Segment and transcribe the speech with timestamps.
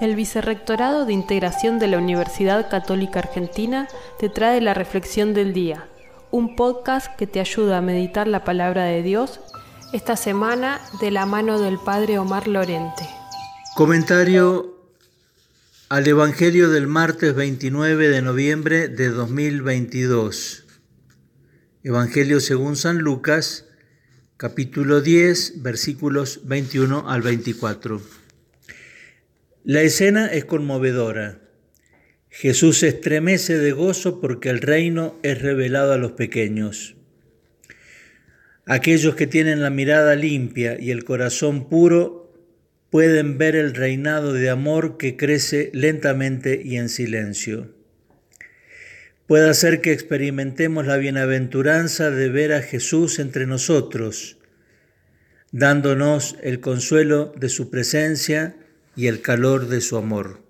[0.00, 3.88] El Vicerrectorado de Integración de la Universidad Católica Argentina
[4.20, 5.88] te trae la Reflexión del Día,
[6.30, 9.40] un podcast que te ayuda a meditar la palabra de Dios
[9.92, 13.08] esta semana de la mano del Padre Omar Lorente.
[13.74, 14.76] Comentario
[15.88, 20.64] al Evangelio del martes 29 de noviembre de 2022.
[21.82, 23.64] Evangelio según San Lucas,
[24.36, 28.00] capítulo 10, versículos 21 al 24.
[29.70, 31.40] La escena es conmovedora.
[32.30, 36.96] Jesús se estremece de gozo porque el reino es revelado a los pequeños.
[38.64, 42.32] Aquellos que tienen la mirada limpia y el corazón puro
[42.88, 47.74] pueden ver el reinado de amor que crece lentamente y en silencio.
[49.26, 54.38] Puede ser que experimentemos la bienaventuranza de ver a Jesús entre nosotros,
[55.52, 58.56] dándonos el consuelo de su presencia
[58.98, 60.40] y el calor de su amor.